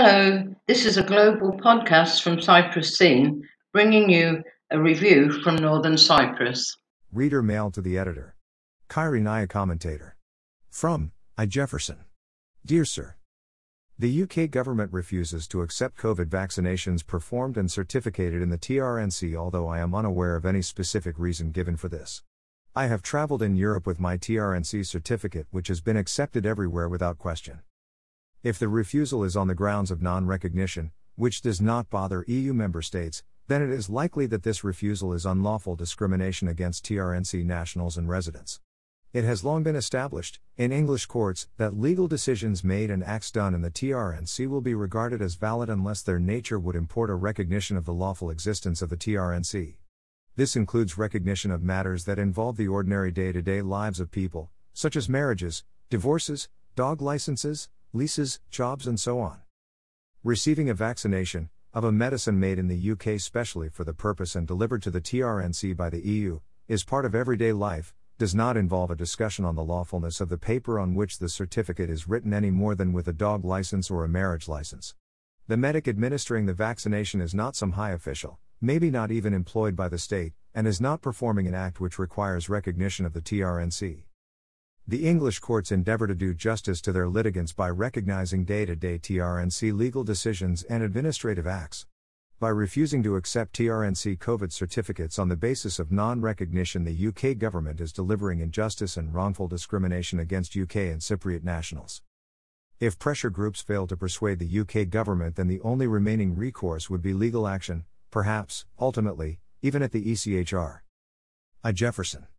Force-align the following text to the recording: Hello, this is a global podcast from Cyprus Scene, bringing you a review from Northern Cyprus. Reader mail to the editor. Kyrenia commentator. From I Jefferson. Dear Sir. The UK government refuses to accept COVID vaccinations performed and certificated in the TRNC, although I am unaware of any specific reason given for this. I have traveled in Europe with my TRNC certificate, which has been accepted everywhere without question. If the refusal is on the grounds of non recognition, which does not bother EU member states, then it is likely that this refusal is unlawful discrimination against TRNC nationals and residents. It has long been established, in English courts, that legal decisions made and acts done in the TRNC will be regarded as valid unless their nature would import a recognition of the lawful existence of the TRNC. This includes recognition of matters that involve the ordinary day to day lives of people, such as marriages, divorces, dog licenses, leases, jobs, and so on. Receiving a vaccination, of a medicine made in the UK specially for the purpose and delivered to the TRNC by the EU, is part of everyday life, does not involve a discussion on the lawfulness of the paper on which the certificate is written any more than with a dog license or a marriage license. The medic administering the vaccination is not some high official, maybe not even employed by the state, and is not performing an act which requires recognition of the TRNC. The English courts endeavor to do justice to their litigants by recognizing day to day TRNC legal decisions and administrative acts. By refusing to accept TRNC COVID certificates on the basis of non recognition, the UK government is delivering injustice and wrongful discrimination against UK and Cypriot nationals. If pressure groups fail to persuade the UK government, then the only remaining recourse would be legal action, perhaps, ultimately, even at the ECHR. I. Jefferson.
Hello, 0.00 0.44
this 0.68 0.86
is 0.86 0.96
a 0.96 1.02
global 1.02 1.58
podcast 1.58 2.22
from 2.22 2.40
Cyprus 2.40 2.96
Scene, 2.96 3.42
bringing 3.72 4.08
you 4.08 4.44
a 4.70 4.80
review 4.80 5.32
from 5.42 5.56
Northern 5.56 5.98
Cyprus. 5.98 6.76
Reader 7.10 7.42
mail 7.42 7.72
to 7.72 7.80
the 7.80 7.98
editor. 7.98 8.36
Kyrenia 8.88 9.48
commentator. 9.48 10.14
From 10.70 11.10
I 11.36 11.46
Jefferson. 11.46 12.04
Dear 12.64 12.84
Sir. 12.84 13.16
The 13.98 14.22
UK 14.22 14.52
government 14.52 14.92
refuses 14.92 15.48
to 15.48 15.62
accept 15.62 15.98
COVID 15.98 16.26
vaccinations 16.26 17.04
performed 17.04 17.56
and 17.56 17.68
certificated 17.68 18.40
in 18.40 18.50
the 18.50 18.56
TRNC, 18.56 19.34
although 19.34 19.66
I 19.66 19.80
am 19.80 19.96
unaware 19.96 20.36
of 20.36 20.46
any 20.46 20.62
specific 20.62 21.18
reason 21.18 21.50
given 21.50 21.76
for 21.76 21.88
this. 21.88 22.22
I 22.72 22.86
have 22.86 23.02
traveled 23.02 23.42
in 23.42 23.56
Europe 23.56 23.84
with 23.84 23.98
my 23.98 24.16
TRNC 24.16 24.86
certificate, 24.86 25.48
which 25.50 25.66
has 25.66 25.80
been 25.80 25.96
accepted 25.96 26.46
everywhere 26.46 26.88
without 26.88 27.18
question. 27.18 27.62
If 28.44 28.60
the 28.60 28.68
refusal 28.68 29.24
is 29.24 29.36
on 29.36 29.48
the 29.48 29.54
grounds 29.56 29.90
of 29.90 30.00
non 30.00 30.24
recognition, 30.24 30.92
which 31.16 31.42
does 31.42 31.60
not 31.60 31.90
bother 31.90 32.24
EU 32.28 32.54
member 32.54 32.82
states, 32.82 33.24
then 33.48 33.62
it 33.62 33.70
is 33.70 33.90
likely 33.90 34.26
that 34.26 34.44
this 34.44 34.62
refusal 34.62 35.12
is 35.12 35.26
unlawful 35.26 35.74
discrimination 35.74 36.46
against 36.46 36.84
TRNC 36.84 37.44
nationals 37.44 37.96
and 37.96 38.08
residents. 38.08 38.60
It 39.12 39.24
has 39.24 39.42
long 39.42 39.64
been 39.64 39.74
established, 39.74 40.38
in 40.56 40.70
English 40.70 41.06
courts, 41.06 41.48
that 41.56 41.80
legal 41.80 42.06
decisions 42.06 42.62
made 42.62 42.92
and 42.92 43.02
acts 43.02 43.32
done 43.32 43.54
in 43.54 43.62
the 43.62 43.72
TRNC 43.72 44.46
will 44.46 44.60
be 44.60 44.74
regarded 44.74 45.20
as 45.20 45.34
valid 45.34 45.68
unless 45.68 46.02
their 46.02 46.20
nature 46.20 46.60
would 46.60 46.76
import 46.76 47.10
a 47.10 47.14
recognition 47.14 47.76
of 47.76 47.86
the 47.86 47.92
lawful 47.92 48.30
existence 48.30 48.82
of 48.82 48.88
the 48.88 48.96
TRNC. 48.96 49.78
This 50.36 50.54
includes 50.54 50.96
recognition 50.96 51.50
of 51.50 51.64
matters 51.64 52.04
that 52.04 52.20
involve 52.20 52.56
the 52.56 52.68
ordinary 52.68 53.10
day 53.10 53.32
to 53.32 53.42
day 53.42 53.62
lives 53.62 53.98
of 53.98 54.12
people, 54.12 54.52
such 54.74 54.94
as 54.94 55.08
marriages, 55.08 55.64
divorces, 55.90 56.48
dog 56.76 57.02
licenses, 57.02 57.68
leases, 57.92 58.40
jobs, 58.50 58.86
and 58.86 59.00
so 59.00 59.20
on. 59.20 59.38
Receiving 60.22 60.68
a 60.68 60.74
vaccination, 60.74 61.50
of 61.72 61.84
a 61.84 61.92
medicine 61.92 62.40
made 62.40 62.58
in 62.58 62.68
the 62.68 62.90
UK 62.90 63.20
specially 63.20 63.68
for 63.68 63.84
the 63.84 63.92
purpose 63.92 64.34
and 64.34 64.46
delivered 64.46 64.82
to 64.82 64.90
the 64.90 65.00
TRNC 65.00 65.76
by 65.76 65.88
the 65.90 66.04
EU, 66.06 66.40
is 66.66 66.84
part 66.84 67.04
of 67.04 67.14
everyday 67.14 67.52
life, 67.52 67.94
does 68.18 68.34
not 68.34 68.56
involve 68.56 68.90
a 68.90 68.96
discussion 68.96 69.44
on 69.44 69.54
the 69.54 69.62
lawfulness 69.62 70.20
of 70.20 70.28
the 70.28 70.36
paper 70.36 70.80
on 70.80 70.94
which 70.94 71.18
the 71.18 71.28
certificate 71.28 71.88
is 71.88 72.08
written 72.08 72.34
any 72.34 72.50
more 72.50 72.74
than 72.74 72.92
with 72.92 73.06
a 73.06 73.12
dog 73.12 73.44
license 73.44 73.90
or 73.90 74.04
a 74.04 74.08
marriage 74.08 74.48
license. 74.48 74.94
The 75.46 75.56
medic 75.56 75.86
administering 75.86 76.46
the 76.46 76.52
vaccination 76.52 77.20
is 77.20 77.32
not 77.32 77.54
some 77.54 77.72
high 77.72 77.92
official, 77.92 78.38
maybe 78.60 78.90
not 78.90 79.10
even 79.10 79.32
employed 79.32 79.76
by 79.76 79.88
the 79.88 79.98
state, 79.98 80.32
and 80.52 80.66
is 80.66 80.80
not 80.80 81.00
performing 81.00 81.46
an 81.46 81.54
act 81.54 81.80
which 81.80 81.98
requires 81.98 82.48
recognition 82.48 83.06
of 83.06 83.12
the 83.12 83.22
TRNC. 83.22 84.07
The 84.90 85.06
English 85.06 85.40
courts 85.40 85.70
endeavor 85.70 86.06
to 86.06 86.14
do 86.14 86.32
justice 86.32 86.80
to 86.80 86.92
their 86.92 87.08
litigants 87.08 87.52
by 87.52 87.68
recognizing 87.68 88.46
day 88.46 88.64
to 88.64 88.74
day 88.74 88.98
TRNC 88.98 89.76
legal 89.76 90.02
decisions 90.02 90.62
and 90.62 90.82
administrative 90.82 91.46
acts. 91.46 91.84
By 92.40 92.48
refusing 92.48 93.02
to 93.02 93.16
accept 93.16 93.54
TRNC 93.54 94.16
COVID 94.16 94.50
certificates 94.50 95.18
on 95.18 95.28
the 95.28 95.36
basis 95.36 95.78
of 95.78 95.92
non 95.92 96.22
recognition, 96.22 96.84
the 96.84 97.08
UK 97.08 97.36
government 97.36 97.82
is 97.82 97.92
delivering 97.92 98.40
injustice 98.40 98.96
and 98.96 99.12
wrongful 99.12 99.46
discrimination 99.46 100.18
against 100.18 100.56
UK 100.56 100.76
and 100.76 101.02
Cypriot 101.02 101.44
nationals. 101.44 102.00
If 102.80 102.98
pressure 102.98 103.28
groups 103.28 103.60
fail 103.60 103.86
to 103.88 103.96
persuade 103.96 104.38
the 104.38 104.60
UK 104.60 104.88
government, 104.88 105.36
then 105.36 105.48
the 105.48 105.60
only 105.60 105.86
remaining 105.86 106.34
recourse 106.34 106.88
would 106.88 107.02
be 107.02 107.12
legal 107.12 107.46
action, 107.46 107.84
perhaps, 108.10 108.64
ultimately, 108.80 109.38
even 109.60 109.82
at 109.82 109.92
the 109.92 110.02
ECHR. 110.02 110.78
I. 111.62 111.72
Jefferson. 111.72 112.28